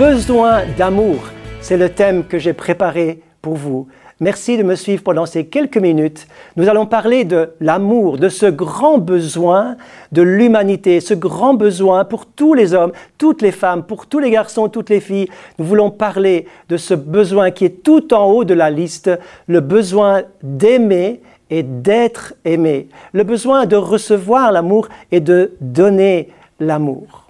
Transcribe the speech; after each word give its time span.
Besoin 0.00 0.62
d'amour, 0.78 1.18
c'est 1.60 1.76
le 1.76 1.90
thème 1.90 2.24
que 2.24 2.38
j'ai 2.38 2.54
préparé 2.54 3.20
pour 3.42 3.56
vous. 3.56 3.86
Merci 4.18 4.56
de 4.56 4.62
me 4.62 4.74
suivre 4.74 5.02
pendant 5.02 5.26
ces 5.26 5.44
quelques 5.44 5.76
minutes. 5.76 6.26
Nous 6.56 6.70
allons 6.70 6.86
parler 6.86 7.26
de 7.26 7.50
l'amour, 7.60 8.16
de 8.16 8.30
ce 8.30 8.46
grand 8.46 8.96
besoin 8.96 9.76
de 10.10 10.22
l'humanité, 10.22 11.00
ce 11.00 11.12
grand 11.12 11.52
besoin 11.52 12.06
pour 12.06 12.24
tous 12.24 12.54
les 12.54 12.72
hommes, 12.72 12.92
toutes 13.18 13.42
les 13.42 13.52
femmes, 13.52 13.82
pour 13.82 14.06
tous 14.06 14.20
les 14.20 14.30
garçons, 14.30 14.70
toutes 14.70 14.88
les 14.88 15.00
filles. 15.00 15.28
Nous 15.58 15.66
voulons 15.66 15.90
parler 15.90 16.46
de 16.70 16.78
ce 16.78 16.94
besoin 16.94 17.50
qui 17.50 17.66
est 17.66 17.82
tout 17.82 18.14
en 18.14 18.24
haut 18.24 18.44
de 18.44 18.54
la 18.54 18.70
liste, 18.70 19.10
le 19.48 19.60
besoin 19.60 20.22
d'aimer 20.42 21.20
et 21.50 21.62
d'être 21.62 22.32
aimé, 22.46 22.88
le 23.12 23.22
besoin 23.22 23.66
de 23.66 23.76
recevoir 23.76 24.50
l'amour 24.50 24.88
et 25.12 25.20
de 25.20 25.52
donner 25.60 26.30
l'amour. 26.58 27.26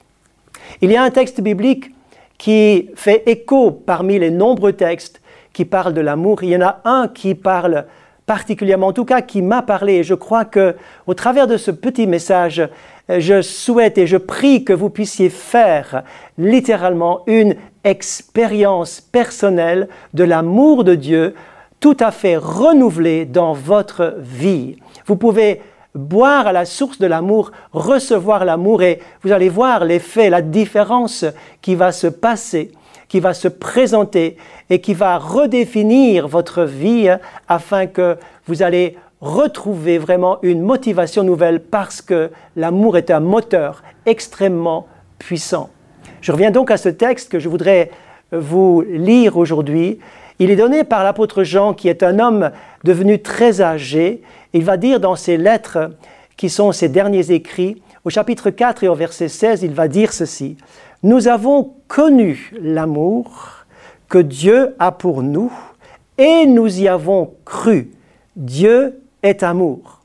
Il 0.81 0.93
y 0.93 0.97
a 0.97 1.03
un 1.03 1.11
texte 1.11 1.41
biblique 1.41 1.91
qui 2.41 2.89
fait 2.95 3.23
écho 3.27 3.71
parmi 3.71 4.19
les 4.19 4.31
nombreux 4.31 4.73
textes 4.73 5.21
qui 5.53 5.67
parlent 5.67 5.93
de 5.93 6.01
l'amour. 6.01 6.43
Il 6.43 6.49
y 6.49 6.57
en 6.57 6.63
a 6.63 6.81
un 6.87 7.07
qui 7.07 7.35
parle 7.35 7.85
particulièrement, 8.25 8.87
en 8.87 8.93
tout 8.95 9.05
cas 9.05 9.21
qui 9.21 9.43
m'a 9.43 9.61
parlé. 9.61 9.97
Et 9.97 10.05
je 10.05 10.15
crois 10.15 10.47
que 10.47 10.75
au 11.07 11.13
travers 11.13 11.47
de 11.47 11.59
ce 11.59 11.71
petit 11.71 12.07
message, 12.07 12.67
je 13.11 13.43
souhaite 13.43 13.99
et 13.99 14.07
je 14.07 14.17
prie 14.17 14.65
que 14.65 14.73
vous 14.73 14.89
puissiez 14.89 15.29
faire 15.29 16.03
littéralement 16.39 17.25
une 17.27 17.57
expérience 17.85 19.03
personnelle 19.03 19.89
de 20.15 20.25
l'amour 20.25 20.85
de 20.85 20.95
Dieu 20.95 21.35
tout 21.79 21.97
à 22.01 22.11
fait 22.11 22.39
renouvelé 22.39 23.27
dans 23.27 23.53
votre 23.53 24.15
vie. 24.19 24.77
Vous 25.05 25.17
pouvez 25.17 25.61
boire 25.95 26.47
à 26.47 26.53
la 26.53 26.65
source 26.65 26.99
de 26.99 27.07
l'amour, 27.07 27.53
recevoir 27.73 28.45
l'amour 28.45 28.83
et 28.83 29.01
vous 29.23 29.33
allez 29.33 29.49
voir 29.49 29.85
l'effet, 29.85 30.31
la 30.31 30.43
différence 30.43 31.25
qui 31.63 31.75
va 31.75 31.93
se 31.93 32.07
passer, 32.07 32.73
qui 33.09 33.21
va 33.21 33.35
se 33.35 33.49
présenter 33.49 34.37
et 34.69 34.81
qui 34.81 34.95
va 34.95 35.19
redéfinir 35.19 36.29
votre 36.29 36.63
vie 36.63 37.11
afin 37.49 37.87
que 37.87 38.17
vous 38.47 38.63
allez 38.63 38.97
retrouver 39.21 39.99
vraiment 39.99 40.39
une 40.43 40.63
motivation 40.63 41.25
nouvelle 41.25 41.61
parce 41.61 42.01
que 42.01 42.31
l'amour 42.57 42.97
est 42.97 43.11
un 43.11 43.21
moteur 43.21 43.83
extrêmement 44.07 44.87
puissant. 45.19 45.71
Je 46.21 46.33
reviens 46.33 46.51
donc 46.51 46.71
à 46.71 46.77
ce 46.77 46.89
texte 46.89 47.31
que 47.31 47.39
je 47.39 47.49
voudrais 47.49 47.91
vous 48.33 48.83
lire 48.83 49.37
aujourd'hui 49.37 49.99
il 50.41 50.51
est 50.51 50.57
donné 50.57 50.85
par 50.85 51.05
l'apôtre 51.05 51.45
Jean, 51.45 51.75
qui 51.75 51.89
est 51.89 52.03
un 52.03 52.19
homme 52.19 52.51
devenu 52.83 53.21
très 53.21 53.61
âgé. 53.61 54.23
Il 54.53 54.65
va 54.65 54.77
dire 54.77 55.01
dans 55.01 55.17
ses 55.17 55.37
lettres, 55.37 55.91
qui 56.37 56.49
sont 56.49 56.73
ses 56.73 56.89
derniers 56.89 57.33
écrits, 57.33 57.83
au 58.05 58.11
chapitre 58.11 58.51
4 58.51 58.85
et 58.85 58.89
au 58.89 58.95
verset 58.95 59.29
16, 59.29 59.63
il 59.63 59.73
va 59.73 59.89
dire 59.89 60.13
ceci. 60.13 60.57
Nous 61.03 61.29
avons 61.29 61.75
connu 61.87 62.53
l'amour 62.61 63.67
que 64.09 64.19
Dieu 64.19 64.75
a 64.79 64.91
pour 64.91 65.23
nous 65.23 65.53
et 66.17 66.47
nous 66.47 66.81
y 66.81 66.89
avons 66.89 67.35
cru. 67.45 67.91
Dieu 68.37 69.01
est 69.23 69.43
amour. 69.43 70.01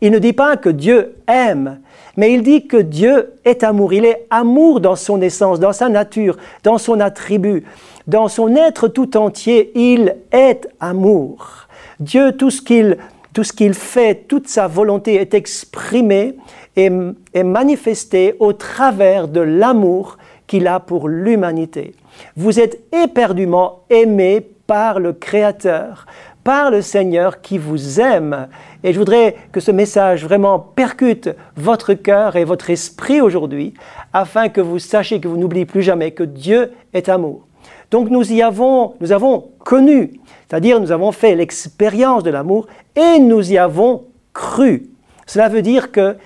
Il 0.00 0.12
ne 0.12 0.18
dit 0.18 0.34
pas 0.34 0.56
que 0.56 0.68
Dieu 0.68 1.16
aime, 1.26 1.80
mais 2.16 2.32
il 2.32 2.42
dit 2.42 2.66
que 2.66 2.76
Dieu 2.76 3.32
est 3.44 3.64
amour. 3.64 3.94
Il 3.94 4.04
est 4.04 4.26
amour 4.30 4.80
dans 4.80 4.96
son 4.96 5.20
essence, 5.22 5.58
dans 5.58 5.72
sa 5.72 5.88
nature, 5.88 6.36
dans 6.62 6.78
son 6.78 7.00
attribut. 7.00 7.64
Dans 8.06 8.28
son 8.28 8.54
être 8.56 8.88
tout 8.88 9.16
entier, 9.16 9.72
il 9.74 10.16
est 10.32 10.68
amour. 10.80 11.66
Dieu, 11.98 12.32
tout 12.32 12.50
ce 12.50 12.60
qu'il 12.60 12.98
tout 13.36 13.44
ce 13.44 13.52
qu'il 13.52 13.74
fait, 13.74 14.26
toute 14.28 14.48
sa 14.48 14.66
volonté 14.66 15.16
est 15.16 15.34
exprimée 15.34 16.36
et 16.74 16.90
est 17.34 17.44
manifestée 17.44 18.34
au 18.40 18.54
travers 18.54 19.28
de 19.28 19.40
l'amour 19.40 20.16
qu'il 20.46 20.66
a 20.66 20.80
pour 20.80 21.06
l'humanité. 21.06 21.92
Vous 22.34 22.58
êtes 22.58 22.80
éperdument 22.94 23.82
aimé 23.90 24.40
par 24.66 25.00
le 25.00 25.12
Créateur, 25.12 26.06
par 26.44 26.70
le 26.70 26.80
Seigneur 26.80 27.42
qui 27.42 27.58
vous 27.58 28.00
aime. 28.00 28.48
Et 28.82 28.94
je 28.94 28.98
voudrais 28.98 29.36
que 29.52 29.60
ce 29.60 29.70
message 29.70 30.24
vraiment 30.24 30.58
percute 30.58 31.28
votre 31.56 31.92
cœur 31.92 32.36
et 32.36 32.44
votre 32.44 32.70
esprit 32.70 33.20
aujourd'hui, 33.20 33.74
afin 34.14 34.48
que 34.48 34.62
vous 34.62 34.78
sachiez 34.78 35.20
que 35.20 35.28
vous 35.28 35.36
n'oubliez 35.36 35.66
plus 35.66 35.82
jamais 35.82 36.12
que 36.12 36.22
Dieu 36.22 36.72
est 36.94 37.10
amour. 37.10 37.45
Donc 37.90 38.10
nous 38.10 38.32
y 38.32 38.42
avons, 38.42 38.94
nous 39.00 39.12
avons 39.12 39.50
connu, 39.58 40.20
c'est-à-dire 40.48 40.80
nous 40.80 40.92
avons 40.92 41.12
fait 41.12 41.34
l'expérience 41.34 42.22
de 42.22 42.30
l'amour 42.30 42.66
et 42.94 43.18
nous 43.18 43.52
y 43.52 43.58
avons 43.58 44.04
cru. 44.32 44.86
Cela 45.26 45.48
veut 45.48 45.62
dire 45.62 45.92
que 45.92 46.16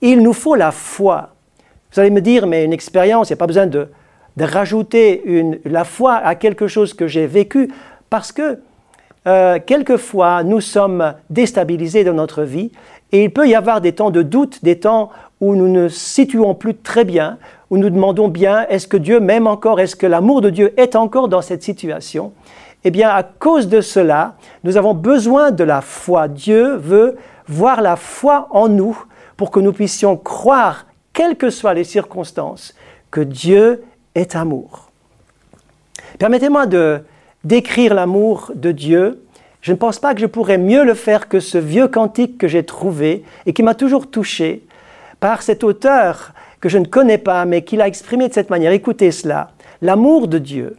il 0.00 0.20
nous 0.20 0.32
faut 0.32 0.56
la 0.56 0.72
foi. 0.72 1.30
Vous 1.92 2.00
allez 2.00 2.10
me 2.10 2.20
dire, 2.20 2.46
mais 2.46 2.64
une 2.64 2.72
expérience, 2.72 3.28
il 3.28 3.32
n'y 3.32 3.36
a 3.36 3.38
pas 3.38 3.46
besoin 3.46 3.66
de, 3.66 3.88
rajouter 4.38 5.22
la 5.64 5.84
foi 5.84 6.14
à 6.14 6.34
quelque 6.34 6.66
chose 6.66 6.94
que 6.94 7.06
j'ai 7.06 7.26
vécu, 7.26 7.70
parce 8.10 8.32
que 8.32 8.58
euh, 9.26 9.58
quelquefois 9.64 10.42
nous 10.42 10.60
sommes 10.60 11.14
déstabilisés 11.30 12.02
dans 12.02 12.14
notre 12.14 12.42
vie 12.42 12.72
et 13.12 13.24
il 13.24 13.32
peut 13.32 13.46
y 13.46 13.54
avoir 13.54 13.80
des 13.80 13.92
temps 13.92 14.10
de 14.10 14.22
doute, 14.22 14.64
des 14.64 14.80
temps 14.80 15.10
où 15.40 15.54
nous 15.54 15.68
ne 15.68 15.88
situons 15.88 16.54
plus 16.54 16.74
très 16.74 17.04
bien, 17.04 17.38
où 17.72 17.78
nous 17.78 17.88
demandons 17.88 18.28
bien, 18.28 18.66
est-ce 18.68 18.86
que 18.86 18.98
Dieu 18.98 19.18
m'aime 19.18 19.46
encore? 19.46 19.80
Est-ce 19.80 19.96
que 19.96 20.06
l'amour 20.06 20.42
de 20.42 20.50
Dieu 20.50 20.74
est 20.76 20.94
encore 20.94 21.28
dans 21.28 21.40
cette 21.40 21.62
situation? 21.62 22.34
Eh 22.84 22.90
bien, 22.90 23.08
à 23.08 23.22
cause 23.22 23.66
de 23.66 23.80
cela, 23.80 24.34
nous 24.62 24.76
avons 24.76 24.92
besoin 24.92 25.52
de 25.52 25.64
la 25.64 25.80
foi. 25.80 26.28
Dieu 26.28 26.76
veut 26.76 27.16
voir 27.48 27.80
la 27.80 27.96
foi 27.96 28.48
en 28.50 28.68
nous 28.68 29.02
pour 29.38 29.50
que 29.50 29.58
nous 29.58 29.72
puissions 29.72 30.18
croire, 30.18 30.84
quelles 31.14 31.36
que 31.36 31.48
soient 31.48 31.72
les 31.72 31.84
circonstances, 31.84 32.74
que 33.10 33.22
Dieu 33.22 33.82
est 34.14 34.36
amour. 34.36 34.90
Permettez-moi 36.18 36.66
de 36.66 37.00
décrire 37.42 37.94
l'amour 37.94 38.52
de 38.54 38.70
Dieu. 38.70 39.24
Je 39.62 39.72
ne 39.72 39.78
pense 39.78 39.98
pas 39.98 40.12
que 40.12 40.20
je 40.20 40.26
pourrais 40.26 40.58
mieux 40.58 40.84
le 40.84 40.92
faire 40.92 41.26
que 41.26 41.40
ce 41.40 41.56
vieux 41.56 41.88
cantique 41.88 42.36
que 42.36 42.48
j'ai 42.48 42.66
trouvé 42.66 43.24
et 43.46 43.54
qui 43.54 43.62
m'a 43.62 43.74
toujours 43.74 44.10
touché 44.10 44.62
par 45.20 45.40
cet 45.40 45.64
auteur 45.64 46.34
que 46.62 46.68
je 46.68 46.78
ne 46.78 46.86
connais 46.86 47.18
pas, 47.18 47.44
mais 47.44 47.62
qu'il 47.62 47.82
a 47.82 47.88
exprimé 47.88 48.28
de 48.28 48.32
cette 48.32 48.48
manière. 48.48 48.72
Écoutez 48.72 49.10
cela. 49.10 49.50
L'amour 49.82 50.28
de 50.28 50.38
Dieu. 50.38 50.76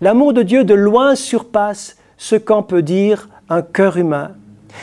L'amour 0.00 0.34
de 0.34 0.42
Dieu 0.42 0.64
de 0.64 0.74
loin 0.74 1.14
surpasse 1.14 1.96
ce 2.18 2.34
qu'en 2.34 2.64
peut 2.64 2.82
dire 2.82 3.28
un 3.48 3.62
cœur 3.62 3.96
humain. 3.96 4.32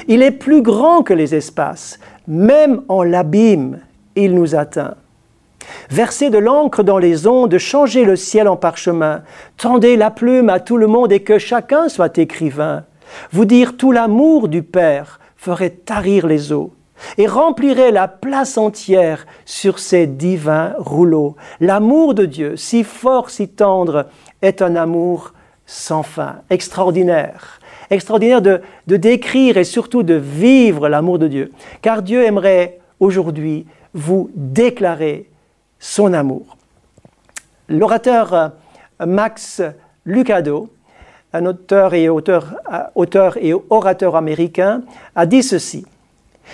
Il 0.08 0.24
est 0.24 0.32
plus 0.32 0.62
grand 0.62 1.04
que 1.04 1.14
les 1.14 1.36
espaces. 1.36 2.00
Même 2.26 2.84
en 2.88 3.04
l'abîme, 3.04 3.80
il 4.16 4.34
nous 4.34 4.56
atteint. 4.56 4.96
Verser 5.90 6.30
de 6.30 6.38
l'encre 6.38 6.84
dans 6.84 7.00
les 7.00 7.28
ondes, 7.28 7.58
changer 7.58 8.06
le 8.06 8.16
ciel 8.16 8.48
en 8.48 8.56
parchemin, 8.56 9.24
tendez 9.58 9.98
la 9.98 10.10
plume 10.10 10.50
à 10.50 10.62
tout 10.62 10.78
le 10.78 10.88
monde 10.88 11.12
et 11.12 11.22
que 11.22 11.38
chacun 11.38 11.90
soit 11.90 12.18
écrivain. 12.18 12.86
Vous 13.34 13.46
dire 13.46 13.76
tout 13.76 13.92
l'amour 13.92 14.48
du 14.48 14.64
Père 14.64 15.20
ferait 15.36 15.70
tarir 15.70 16.28
les 16.28 16.54
eaux 16.54 16.74
et 17.18 17.28
remplirait 17.28 17.92
la 17.92 18.08
place 18.08 18.58
entière 18.58 19.26
sur 19.46 19.80
ces 19.80 20.08
divins 20.08 20.74
rouleaux. 20.78 21.36
L'amour 21.60 22.14
de 22.14 22.26
Dieu, 22.26 22.56
si 22.58 22.84
fort, 22.84 23.30
si 23.30 23.48
tendre, 23.48 24.08
est 24.42 24.62
un 24.62 24.76
amour 24.76 25.34
sans 25.66 26.04
fin, 26.04 26.38
extraordinaire. 26.50 27.60
Extraordinaire 27.90 28.42
de, 28.42 28.62
décrire 28.88 29.58
et 29.58 29.64
surtout 29.64 30.04
de 30.04 30.16
vivre 30.16 30.90
l'amour 30.90 31.20
de 31.20 31.28
Dieu. 31.28 31.52
Car 31.82 32.02
Dieu 32.02 32.24
aimerait 32.24 32.80
aujourd'hui 33.00 33.66
vous 33.94 34.30
déclarer 34.34 35.30
son 35.80 36.14
amour. 36.14 36.58
L'orateur 37.70 38.34
euh, 38.34 38.50
Max 39.06 39.62
Lucado, 40.06 40.70
un 41.34 41.46
auteur 41.46 41.94
et, 41.94 42.10
auteur, 42.10 42.56
euh, 42.72 42.84
auteur 42.96 43.38
et 43.38 43.54
orateur 43.70 44.16
américain, 44.16 44.82
a 45.16 45.26
dit 45.26 45.44
ceci. 45.44 45.86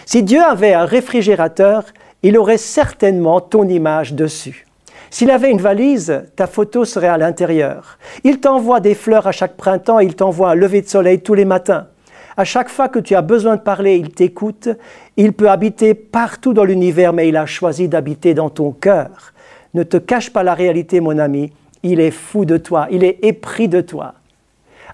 Si 0.05 0.23
Dieu 0.23 0.41
avait 0.41 0.73
un 0.73 0.85
réfrigérateur, 0.85 1.83
il 2.23 2.37
aurait 2.37 2.57
certainement 2.57 3.41
ton 3.41 3.67
image 3.67 4.13
dessus. 4.13 4.65
S'il 5.09 5.31
avait 5.31 5.51
une 5.51 5.61
valise, 5.61 6.23
ta 6.35 6.45
photo 6.45 6.85
serait 6.85 7.07
à 7.07 7.17
l'intérieur. 7.17 7.97
Il 8.23 8.39
t'envoie 8.39 8.79
des 8.79 8.93
fleurs 8.93 9.27
à 9.27 9.31
chaque 9.31 9.57
printemps, 9.57 9.99
il 9.99 10.15
t'envoie 10.15 10.51
un 10.51 10.55
lever 10.55 10.81
de 10.81 10.87
soleil 10.87 11.21
tous 11.21 11.33
les 11.33 11.45
matins. 11.45 11.87
À 12.37 12.43
chaque 12.43 12.69
fois 12.69 12.89
que 12.89 12.99
tu 12.99 13.15
as 13.15 13.21
besoin 13.21 13.55
de 13.55 13.61
parler, 13.61 13.95
il 13.95 14.11
t'écoute. 14.11 14.69
Il 15.17 15.33
peut 15.33 15.49
habiter 15.49 15.93
partout 15.93 16.53
dans 16.53 16.63
l'univers, 16.63 17.11
mais 17.11 17.27
il 17.27 17.37
a 17.37 17.45
choisi 17.45 17.87
d'habiter 17.87 18.33
dans 18.33 18.49
ton 18.49 18.71
cœur. 18.71 19.33
Ne 19.73 19.83
te 19.83 19.97
cache 19.97 20.29
pas 20.29 20.43
la 20.43 20.53
réalité, 20.53 20.99
mon 21.01 21.17
ami. 21.17 21.51
Il 21.83 21.99
est 21.99 22.11
fou 22.11 22.45
de 22.45 22.57
toi, 22.57 22.87
il 22.91 23.03
est 23.03 23.19
épris 23.23 23.67
de 23.67 23.81
toi 23.81 24.13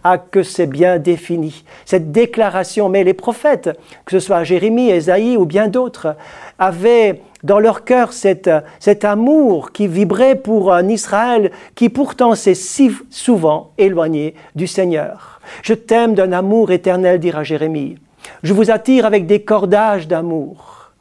à 0.06 0.20
que 0.20 0.44
c'est 0.44 0.68
bien 0.68 1.00
défini. 1.00 1.66
Cette 1.84 2.12
déclaration, 2.12 2.90
mais 2.90 3.04
les 3.04 3.16
prophètes, 3.16 3.72
que 4.06 4.12
ce 4.12 4.20
soit 4.20 4.44
Jérémie, 4.44 4.92
Ésaïe 4.92 5.36
ou 5.36 5.46
bien 5.46 5.68
d'autres, 5.68 6.16
avaient 6.60 7.24
dans 7.44 7.58
leur 7.58 7.84
cœur 7.86 8.14
cet, 8.14 8.50
cet 8.80 9.04
amour 9.04 9.72
qui 9.72 9.88
vibrait 9.88 10.36
pour 10.36 10.72
un 10.72 10.88
Israël 10.90 11.52
qui 11.74 11.90
pourtant 11.90 12.36
s'est 12.36 12.54
si 12.54 12.92
souvent 13.10 13.72
éloigné 13.80 14.36
du 14.54 14.68
Seigneur. 14.68 15.42
Je 15.64 15.74
t'aime 15.74 16.14
d'un 16.14 16.34
amour 16.34 16.72
éternel, 16.72 17.20
dira 17.20 17.44
Jérémie. 17.44 17.98
Je 18.44 18.54
vous 18.54 18.70
attire 18.70 19.08
avec 19.08 19.26
des 19.26 19.42
cordages 19.42 20.08
d'amour. 20.08 20.92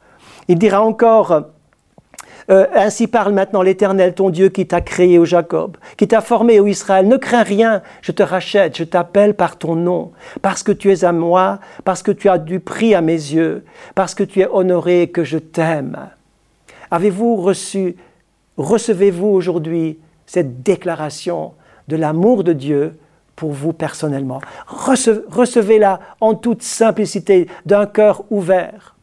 Il 0.47 0.57
dira 0.57 0.81
encore, 0.81 1.43
Euh, 2.51 2.67
ainsi 2.75 3.07
parle 3.07 3.33
maintenant 3.33 3.63
l'Éternel, 3.63 4.13
ton 4.13 4.29
Dieu, 4.29 4.49
qui 4.49 4.67
t'a 4.67 4.81
créé 4.81 5.17
au 5.17 5.25
Jacob, 5.25 5.77
qui 5.97 6.07
t'a 6.07 6.21
formé 6.21 6.59
au 6.59 6.67
Israël. 6.67 7.07
Ne 7.07 7.17
crains 7.17 7.43
rien, 7.43 7.81
je 8.01 8.11
te 8.11 8.21
rachète, 8.21 8.77
je 8.77 8.83
t'appelle 8.83 9.33
par 9.33 9.57
ton 9.57 9.75
nom, 9.75 10.11
parce 10.41 10.61
que 10.61 10.71
tu 10.71 10.91
es 10.91 11.03
à 11.03 11.11
moi, 11.11 11.59
parce 11.83 12.03
que 12.03 12.11
tu 12.11 12.29
as 12.29 12.37
du 12.37 12.59
prix 12.59 12.93
à 12.93 13.01
mes 13.01 13.13
yeux, 13.13 13.65
parce 13.95 14.13
que 14.13 14.23
tu 14.23 14.41
es 14.41 14.47
honoré 14.47 15.03
et 15.03 15.07
que 15.07 15.23
je 15.23 15.39
t'aime. 15.39 15.97
Avez-vous 16.91 17.35
reçu, 17.37 17.95
recevez-vous 18.57 19.27
aujourd'hui 19.27 19.97
cette 20.27 20.61
déclaration 20.61 21.53
de 21.87 21.95
l'amour 21.95 22.43
de 22.43 22.53
Dieu 22.53 22.95
pour 23.35 23.51
vous 23.53 23.73
personnellement? 23.73 24.39
Recevez-la 24.67 25.99
en 26.21 26.35
toute 26.35 26.61
simplicité, 26.61 27.47
d'un 27.65 27.87
cœur 27.87 28.23
ouvert. 28.29 28.95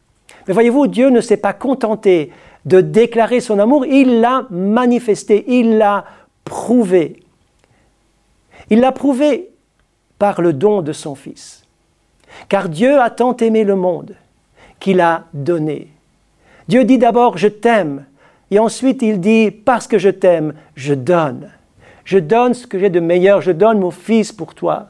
Mais 0.47 0.53
voyez-vous, 0.53 0.87
Dieu 0.87 1.09
ne 1.09 1.21
s'est 1.21 1.37
pas 1.37 1.53
contenté 1.53 2.31
de 2.65 2.81
déclarer 2.81 3.41
son 3.41 3.59
amour, 3.59 3.85
il 3.85 4.21
l'a 4.21 4.47
manifesté, 4.49 5.43
il 5.47 5.77
l'a 5.77 6.05
prouvé. 6.45 7.23
Il 8.69 8.79
l'a 8.79 8.91
prouvé 8.91 9.49
par 10.17 10.41
le 10.41 10.53
don 10.53 10.81
de 10.81 10.93
son 10.93 11.15
Fils. 11.15 11.65
Car 12.49 12.69
Dieu 12.69 12.99
a 12.99 13.09
tant 13.09 13.35
aimé 13.37 13.63
le 13.63 13.75
monde 13.75 14.15
qu'il 14.79 15.01
a 15.01 15.25
donné. 15.33 15.89
Dieu 16.67 16.85
dit 16.85 16.97
d'abord 16.97 17.37
je 17.37 17.47
t'aime 17.47 18.05
et 18.49 18.59
ensuite 18.59 19.01
il 19.01 19.19
dit 19.19 19.51
parce 19.51 19.87
que 19.87 19.97
je 19.97 20.09
t'aime, 20.09 20.53
je 20.75 20.93
donne. 20.93 21.51
Je 22.05 22.19
donne 22.19 22.53
ce 22.53 22.67
que 22.67 22.79
j'ai 22.79 22.89
de 22.89 22.99
meilleur, 22.99 23.41
je 23.41 23.51
donne 23.51 23.79
mon 23.79 23.91
Fils 23.91 24.31
pour 24.31 24.55
toi. 24.55 24.87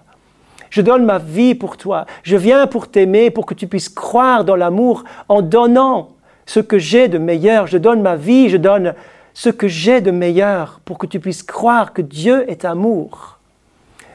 Je 0.70 0.82
donne 0.82 1.06
ma 1.06 1.20
vie 1.20 1.54
pour 1.54 1.78
toi. 1.78 2.06
Je 2.24 2.36
viens 2.36 2.66
pour 2.66 2.88
t'aimer, 2.88 3.30
pour 3.30 3.46
que 3.46 3.54
tu 3.54 3.68
puisses 3.68 3.90
croire 3.90 4.44
dans 4.44 4.56
l'amour 4.56 5.04
en 5.30 5.44
donnant 5.44 6.13
ce 6.46 6.60
que 6.60 6.78
j'ai 6.78 7.08
de 7.08 7.18
meilleur. 7.18 7.68
Je 7.68 7.78
donne 7.78 8.02
ma 8.02 8.16
vie, 8.16 8.50
je 8.50 8.58
donne 8.58 8.94
ce 9.34 9.50
que 9.50 9.68
j'ai 9.68 10.02
de 10.02 10.12
meilleur 10.12 10.80
pour 10.86 10.98
que 10.98 11.08
tu 11.08 11.20
puisses 11.20 11.44
croire 11.44 11.94
que 11.94 12.02
Dieu 12.02 12.50
est 12.50 12.66
amour. 12.66 13.40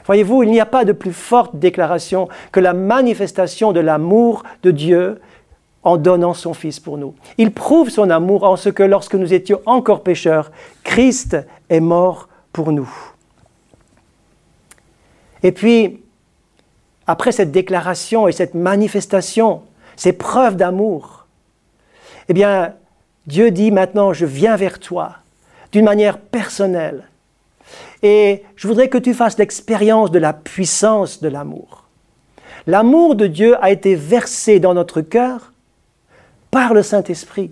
Voyez-vous, 0.05 0.43
il 0.43 0.51
n'y 0.51 0.59
a 0.59 0.65
pas 0.65 0.85
de 0.85 0.91
plus 0.91 1.13
forte 1.13 1.55
déclaration 1.55 2.29
que 2.51 2.59
la 2.59 2.73
manifestation 2.73 3.73
de 3.73 3.79
l'amour 3.79 4.43
de 4.63 4.71
Dieu 4.71 5.21
en 5.83 5.97
donnant 5.97 6.33
son 6.33 6.53
Fils 6.53 6.79
pour 6.79 6.97
nous. 6.97 7.13
Il 7.37 7.51
prouve 7.51 7.89
son 7.89 8.09
amour 8.09 8.43
en 8.43 8.55
ce 8.55 8.69
que 8.69 8.83
lorsque 8.83 9.15
nous 9.15 9.33
étions 9.33 9.61
encore 9.65 10.01
pécheurs, 10.01 10.51
Christ 10.83 11.37
est 11.69 11.79
mort 11.79 12.27
pour 12.51 12.71
nous. 12.71 12.89
Et 15.43 15.51
puis, 15.51 16.01
après 17.07 17.31
cette 17.31 17.51
déclaration 17.51 18.27
et 18.27 18.31
cette 18.31 18.55
manifestation, 18.55 19.61
ces 19.95 20.13
preuves 20.13 20.55
d'amour, 20.55 21.18
eh 22.29 22.33
bien, 22.33 22.75
Dieu 23.25 23.49
dit 23.49 23.71
maintenant, 23.71 24.13
je 24.13 24.25
viens 24.25 24.55
vers 24.55 24.79
toi 24.79 25.15
d'une 25.71 25.85
manière 25.85 26.19
personnelle. 26.19 27.03
Et 28.03 28.43
je 28.55 28.67
voudrais 28.67 28.87
que 28.87 28.97
tu 28.97 29.13
fasses 29.13 29.37
l'expérience 29.37 30.11
de 30.11 30.19
la 30.19 30.33
puissance 30.33 31.21
de 31.21 31.27
l'amour. 31.27 31.85
L'amour 32.67 33.15
de 33.15 33.27
Dieu 33.27 33.55
a 33.63 33.71
été 33.71 33.95
versé 33.95 34.59
dans 34.59 34.73
notre 34.75 35.01
cœur 35.01 35.53
par 36.51 36.73
le 36.73 36.83
Saint-Esprit. 36.83 37.51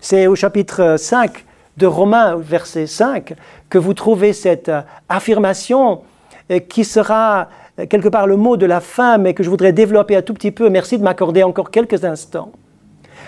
C'est 0.00 0.26
au 0.26 0.34
chapitre 0.34 0.96
5 0.98 1.44
de 1.76 1.86
Romains, 1.86 2.36
verset 2.36 2.86
5, 2.86 3.34
que 3.68 3.78
vous 3.78 3.92
trouvez 3.92 4.32
cette 4.32 4.70
affirmation 5.10 6.02
euh, 6.50 6.58
qui 6.58 6.84
sera 6.84 7.48
euh, 7.78 7.86
quelque 7.86 8.08
part 8.08 8.26
le 8.26 8.36
mot 8.36 8.56
de 8.56 8.64
la 8.64 8.80
fin, 8.80 9.18
mais 9.18 9.34
que 9.34 9.42
je 9.42 9.50
voudrais 9.50 9.72
développer 9.72 10.16
un 10.16 10.22
tout 10.22 10.32
petit 10.32 10.52
peu. 10.52 10.70
Merci 10.70 10.96
de 10.98 11.02
m'accorder 11.02 11.42
encore 11.42 11.70
quelques 11.70 12.04
instants. 12.04 12.52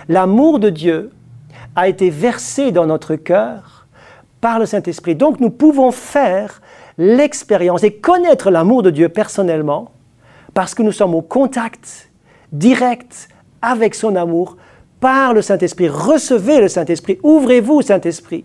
L'amour 0.09 0.59
de 0.59 0.71
Dieu 0.71 1.11
a 1.75 1.89
été 1.89 2.11
versé 2.11 2.73
dans 2.73 2.87
notre 2.87 3.17
cœur 3.17 3.87
par 4.41 4.59
le 4.59 4.67
Saint-Esprit. 4.67 5.17
Donc 5.17 5.41
nous 5.41 5.51
pouvons 5.51 5.91
faire 5.91 6.61
l'expérience 6.97 7.85
et 7.85 7.95
connaître 7.95 8.51
l'amour 8.51 8.83
de 8.83 8.91
Dieu 8.91 9.09
personnellement 9.09 9.93
parce 10.55 10.75
que 10.75 10.83
nous 10.83 10.93
sommes 10.93 11.15
au 11.15 11.23
contact 11.23 12.11
direct 12.53 13.29
avec 13.63 13.95
son 13.95 14.17
amour 14.17 14.57
par 15.01 15.35
le 15.35 15.43
Saint-Esprit. 15.43 15.89
Recevez 15.89 16.61
le 16.61 16.69
Saint-Esprit, 16.69 17.19
ouvrez-vous 17.23 17.83
Saint-Esprit. 17.83 18.45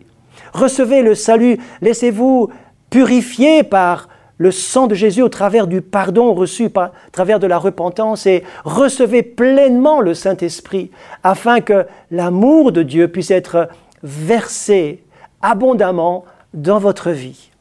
Recevez 0.53 1.01
le 1.01 1.15
salut, 1.15 1.59
laissez-vous 1.81 2.49
purifier 2.89 3.63
par 3.63 4.07
le 4.43 4.51
sang 4.51 4.87
de 4.87 4.93
Jésus 4.93 5.21
au 5.21 5.29
travers 5.29 5.67
du 5.67 5.81
pardon 5.81 6.33
reçu, 6.33 6.69
à 6.75 6.91
travers 7.13 7.39
de 7.39 7.47
la 7.47 7.57
repentance, 7.57 8.25
et 8.25 8.43
recevez 8.65 9.23
pleinement 9.23 10.01
le 10.01 10.13
Saint-Esprit, 10.13 10.91
afin 11.23 11.61
que 11.61 11.85
l'amour 12.11 12.73
de 12.73 12.83
Dieu 12.83 13.07
puisse 13.07 13.31
être 13.31 13.69
versé 14.03 15.01
abondamment 15.41 16.25
dans 16.53 16.77
votre 16.77 17.11
vie. 17.11 17.51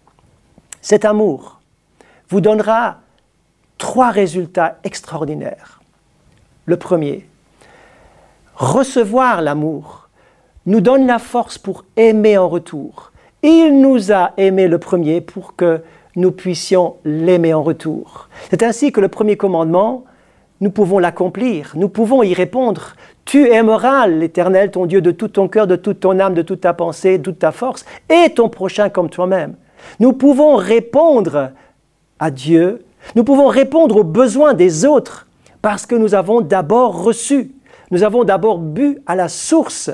Cet 0.80 1.04
amour 1.04 1.60
vous 2.28 2.40
donnera 2.40 2.96
trois 3.78 4.10
résultats 4.10 4.78
extraordinaires. 4.82 5.80
Le 6.66 6.76
premier, 6.76 7.28
recevoir 8.56 9.40
l'amour 9.40 10.08
nous 10.66 10.80
donne 10.80 11.06
la 11.06 11.20
force 11.20 11.58
pour 11.58 11.84
aimer 11.96 12.36
en 12.38 12.48
retour. 12.48 13.12
Il 13.44 13.80
nous 13.80 14.10
a 14.10 14.32
aimé 14.36 14.66
le 14.66 14.78
premier 14.78 15.20
pour 15.20 15.54
que 15.54 15.80
nous 16.16 16.32
puissions 16.32 16.96
l'aimer 17.04 17.54
en 17.54 17.62
retour. 17.62 18.28
C'est 18.50 18.62
ainsi 18.62 18.92
que 18.92 19.00
le 19.00 19.08
premier 19.08 19.36
commandement, 19.36 20.04
nous 20.60 20.70
pouvons 20.70 20.98
l'accomplir, 20.98 21.72
nous 21.74 21.88
pouvons 21.88 22.22
y 22.22 22.34
répondre. 22.34 22.94
Tu 23.24 23.48
aimeras 23.50 24.06
l'Éternel, 24.06 24.70
ton 24.70 24.86
Dieu, 24.86 25.00
de 25.00 25.10
tout 25.10 25.28
ton 25.28 25.48
cœur, 25.48 25.66
de 25.66 25.76
toute 25.76 26.00
ton 26.00 26.18
âme, 26.20 26.34
de 26.34 26.42
toute 26.42 26.60
ta 26.60 26.72
pensée, 26.72 27.18
de 27.18 27.22
toute 27.22 27.40
ta 27.40 27.50
force, 27.50 27.84
et 28.08 28.30
ton 28.30 28.48
prochain 28.48 28.88
comme 28.88 29.10
toi-même. 29.10 29.54
Nous 29.98 30.12
pouvons 30.12 30.56
répondre 30.56 31.50
à 32.18 32.30
Dieu, 32.30 32.84
nous 33.16 33.24
pouvons 33.24 33.48
répondre 33.48 33.96
aux 33.96 34.04
besoins 34.04 34.54
des 34.54 34.84
autres, 34.84 35.26
parce 35.62 35.86
que 35.86 35.96
nous 35.96 36.14
avons 36.14 36.40
d'abord 36.40 37.02
reçu, 37.02 37.52
nous 37.90 38.04
avons 38.04 38.24
d'abord 38.24 38.58
bu 38.58 38.98
à 39.06 39.16
la 39.16 39.28
source. 39.28 39.90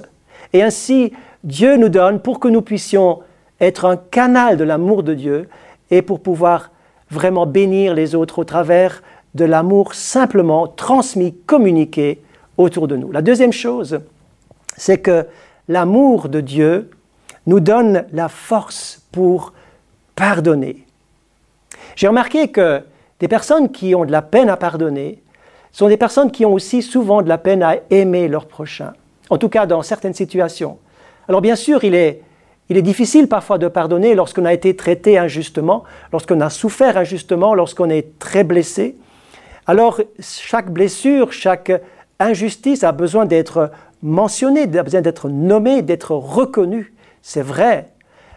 Et 0.52 0.62
ainsi, 0.62 1.12
Dieu 1.44 1.76
nous 1.76 1.88
donne 1.88 2.20
pour 2.20 2.40
que 2.40 2.48
nous 2.48 2.62
puissions 2.62 3.20
être 3.60 3.86
un 3.86 3.96
canal 3.96 4.56
de 4.56 4.64
l'amour 4.64 5.02
de 5.02 5.14
Dieu 5.14 5.48
et 5.90 6.02
pour 6.02 6.20
pouvoir 6.20 6.70
vraiment 7.10 7.46
bénir 7.46 7.94
les 7.94 8.14
autres 8.14 8.38
au 8.38 8.44
travers 8.44 9.02
de 9.34 9.44
l'amour 9.44 9.94
simplement 9.94 10.66
transmis, 10.66 11.34
communiqué 11.46 12.20
autour 12.56 12.88
de 12.88 12.96
nous. 12.96 13.12
La 13.12 13.22
deuxième 13.22 13.52
chose, 13.52 14.00
c'est 14.76 14.98
que 14.98 15.26
l'amour 15.68 16.28
de 16.28 16.40
Dieu 16.40 16.90
nous 17.46 17.60
donne 17.60 18.04
la 18.12 18.28
force 18.28 19.02
pour 19.12 19.52
pardonner. 20.14 20.84
J'ai 21.96 22.08
remarqué 22.08 22.48
que 22.48 22.82
des 23.20 23.28
personnes 23.28 23.70
qui 23.70 23.94
ont 23.94 24.04
de 24.04 24.12
la 24.12 24.22
peine 24.22 24.48
à 24.48 24.56
pardonner 24.56 25.22
sont 25.72 25.88
des 25.88 25.96
personnes 25.96 26.30
qui 26.30 26.44
ont 26.44 26.52
aussi 26.52 26.82
souvent 26.82 27.22
de 27.22 27.28
la 27.28 27.38
peine 27.38 27.62
à 27.62 27.76
aimer 27.90 28.28
leur 28.28 28.46
prochain, 28.46 28.92
en 29.30 29.38
tout 29.38 29.48
cas 29.48 29.66
dans 29.66 29.82
certaines 29.82 30.14
situations. 30.14 30.78
Alors 31.28 31.40
bien 31.40 31.56
sûr, 31.56 31.84
il 31.84 31.94
est 31.94 32.22
il 32.70 32.76
est 32.76 32.82
difficile 32.82 33.28
parfois 33.28 33.58
de 33.58 33.68
pardonner 33.68 34.14
lorsqu'on 34.14 34.44
a 34.44 34.52
été 34.52 34.76
traité 34.76 35.18
injustement, 35.18 35.84
lorsqu'on 36.12 36.40
a 36.40 36.50
souffert 36.50 36.96
injustement, 36.96 37.54
lorsqu'on 37.54 37.88
est 37.88 38.18
très 38.18 38.44
blessé. 38.44 38.96
Alors 39.66 40.00
chaque 40.20 40.70
blessure, 40.70 41.32
chaque 41.32 41.72
injustice 42.18 42.84
a 42.84 42.92
besoin 42.92 43.24
d'être 43.24 43.70
mentionnée, 44.02 44.62
a 44.62 44.82
besoin 44.82 45.00
d'être 45.00 45.28
nommée, 45.28 45.82
d'être 45.82 46.12
reconnue. 46.12 46.92
C'est 47.22 47.42
vrai. 47.42 47.88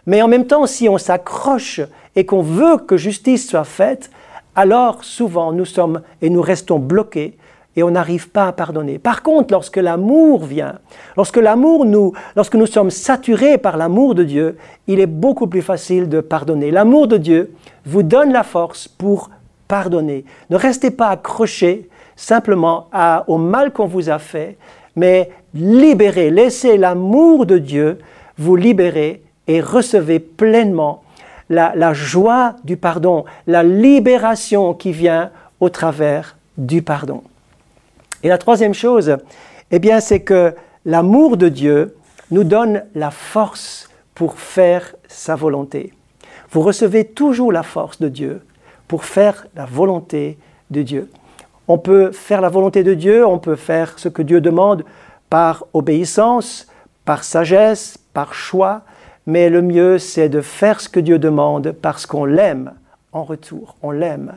Mais 0.05 0.21
en 0.21 0.27
même 0.27 0.47
temps, 0.47 0.65
si 0.65 0.89
on 0.89 0.97
s'accroche 0.97 1.81
et 2.15 2.25
qu'on 2.25 2.41
veut 2.41 2.77
que 2.77 2.97
justice 2.97 3.49
soit 3.49 3.63
faite, 3.63 4.11
alors 4.55 5.03
souvent 5.03 5.51
nous 5.51 5.65
sommes 5.65 6.01
et 6.21 6.29
nous 6.29 6.41
restons 6.41 6.79
bloqués 6.79 7.37
et 7.75 7.83
on 7.83 7.91
n'arrive 7.91 8.29
pas 8.29 8.47
à 8.47 8.51
pardonner. 8.51 8.99
Par 8.99 9.23
contre, 9.23 9.53
lorsque 9.53 9.77
l'amour 9.77 10.43
vient, 10.43 10.79
lorsque 11.15 11.37
l'amour 11.37 11.85
nous, 11.85 12.13
lorsque 12.35 12.55
nous 12.55 12.65
sommes 12.65 12.91
saturés 12.91 13.57
par 13.57 13.77
l'amour 13.77 14.15
de 14.15 14.23
Dieu, 14.23 14.57
il 14.87 14.99
est 14.99 15.07
beaucoup 15.07 15.47
plus 15.47 15.61
facile 15.61 16.09
de 16.09 16.19
pardonner. 16.19 16.71
L'amour 16.71 17.07
de 17.07 17.17
Dieu 17.17 17.53
vous 17.85 18.03
donne 18.03 18.33
la 18.33 18.43
force 18.43 18.87
pour 18.87 19.29
pardonner. 19.67 20.25
Ne 20.49 20.57
restez 20.57 20.91
pas 20.91 21.09
accrochés 21.09 21.89
simplement 22.15 22.89
au 23.27 23.37
mal 23.37 23.71
qu'on 23.71 23.87
vous 23.87 24.09
a 24.09 24.19
fait, 24.19 24.57
mais 24.95 25.29
libérez, 25.53 26.29
laissez 26.29 26.77
l'amour 26.77 27.45
de 27.45 27.57
Dieu 27.57 27.99
vous 28.37 28.57
libérer 28.57 29.23
et 29.47 29.61
recevez 29.61 30.19
pleinement 30.19 31.03
la 31.49 31.93
joie 31.93 32.55
du 32.63 32.77
pardon, 32.77 33.25
la 33.47 33.63
libération 33.63 34.73
qui 34.73 34.91
vient 34.91 35.31
au 35.59 35.69
travers 35.69 36.37
du 36.57 36.81
pardon. 36.81 37.23
Et 38.23 38.29
la 38.29 38.37
troisième 38.37 38.73
chose, 38.73 39.17
eh 39.71 39.79
bien, 39.79 39.99
c'est 39.99 40.21
que 40.21 40.53
l'amour 40.85 41.37
de 41.37 41.49
Dieu 41.49 41.95
nous 42.29 42.43
donne 42.43 42.83
la 42.95 43.11
force 43.11 43.89
pour 44.15 44.39
faire 44.39 44.95
sa 45.07 45.35
volonté. 45.35 45.93
Vous 46.51 46.61
recevez 46.61 47.05
toujours 47.05 47.51
la 47.51 47.63
force 47.63 47.99
de 47.99 48.09
Dieu 48.09 48.41
pour 48.87 49.05
faire 49.05 49.47
la 49.55 49.65
volonté 49.65 50.37
de 50.69 50.81
Dieu. 50.81 51.09
On 51.67 51.77
peut 51.77 52.11
faire 52.11 52.41
la 52.41 52.49
volonté 52.49 52.83
de 52.83 52.93
Dieu, 52.93 53.25
on 53.25 53.39
peut 53.39 53.55
faire 53.55 53.97
ce 53.97 54.09
que 54.09 54.21
Dieu 54.21 54.41
demande 54.41 54.83
par 55.29 55.65
obéissance, 55.73 56.67
par 57.05 57.23
sagesse, 57.23 57.97
par 58.13 58.33
choix, 58.33 58.81
mais 59.25 59.49
le 59.49 59.61
mieux 59.61 59.97
c'est 59.97 60.27
de 60.27 60.41
faire 60.41 60.81
ce 60.81 60.89
que 60.89 60.99
Dieu 60.99 61.19
demande 61.19 61.71
parce 61.71 62.05
qu'on 62.05 62.25
l'aime 62.25 62.73
en 63.13 63.23
retour, 63.23 63.75
on 63.81 63.91
l'aime. 63.91 64.33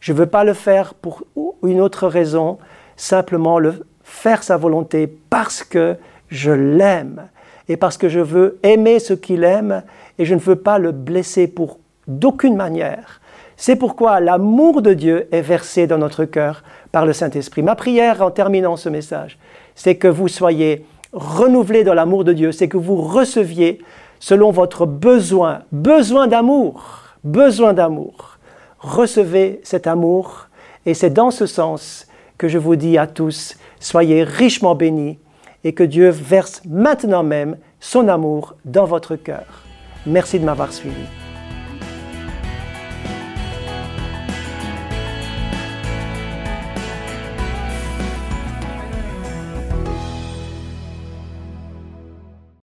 Je 0.00 0.12
ne 0.12 0.18
veux 0.18 0.26
pas 0.26 0.44
le 0.44 0.54
faire 0.54 0.94
pour 0.94 1.24
une 1.62 1.80
autre 1.80 2.08
raison, 2.08 2.58
simplement 3.02 3.58
le 3.58 3.84
faire 4.04 4.42
sa 4.42 4.56
volonté 4.56 5.12
parce 5.28 5.64
que 5.64 5.96
je 6.28 6.52
l'aime 6.52 7.28
et 7.68 7.76
parce 7.76 7.96
que 7.96 8.08
je 8.08 8.20
veux 8.20 8.58
aimer 8.62 9.00
ce 9.00 9.12
qu'il 9.12 9.42
aime 9.44 9.82
et 10.18 10.24
je 10.24 10.34
ne 10.34 10.40
veux 10.40 10.56
pas 10.56 10.78
le 10.78 10.92
blesser 10.92 11.48
pour 11.48 11.78
d'aucune 12.06 12.56
manière. 12.56 13.20
C'est 13.56 13.76
pourquoi 13.76 14.20
l'amour 14.20 14.82
de 14.82 14.94
Dieu 14.94 15.28
est 15.32 15.42
versé 15.42 15.86
dans 15.86 15.98
notre 15.98 16.24
cœur 16.24 16.62
par 16.92 17.04
le 17.04 17.12
Saint-Esprit. 17.12 17.62
Ma 17.62 17.74
prière 17.74 18.22
en 18.22 18.30
terminant 18.30 18.76
ce 18.76 18.88
message, 18.88 19.38
c'est 19.74 19.96
que 19.96 20.08
vous 20.08 20.28
soyez 20.28 20.86
renouvelés 21.12 21.84
dans 21.84 21.94
l'amour 21.94 22.24
de 22.24 22.32
Dieu, 22.32 22.52
c'est 22.52 22.68
que 22.68 22.76
vous 22.76 22.96
receviez 22.96 23.80
selon 24.20 24.52
votre 24.52 24.86
besoin, 24.86 25.62
besoin 25.72 26.28
d'amour, 26.28 27.02
besoin 27.24 27.72
d'amour. 27.72 28.38
Recevez 28.78 29.60
cet 29.64 29.86
amour 29.86 30.46
et 30.86 30.94
c'est 30.94 31.10
dans 31.10 31.30
ce 31.30 31.46
sens 31.46 32.06
que 32.42 32.48
je 32.48 32.58
vous 32.58 32.74
dis 32.74 32.98
à 32.98 33.06
tous, 33.06 33.56
soyez 33.78 34.24
richement 34.24 34.74
bénis 34.74 35.16
et 35.62 35.74
que 35.74 35.84
Dieu 35.84 36.08
verse 36.08 36.60
maintenant 36.68 37.22
même 37.22 37.56
son 37.78 38.08
amour 38.08 38.56
dans 38.64 38.84
votre 38.84 39.14
cœur. 39.14 39.62
Merci 40.06 40.40
de 40.40 40.44
m'avoir 40.44 40.72
suivi. 40.72 41.21